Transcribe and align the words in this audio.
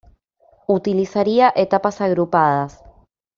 Utilizaría 0.67 1.53
etapas 1.55 2.01
agrupadas. 2.01 2.81